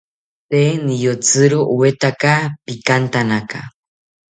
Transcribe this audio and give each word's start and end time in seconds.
Tee 0.49 0.71
niyotziro 0.85 1.59
oetaka 1.75 2.33
pikantanaka 2.65 3.59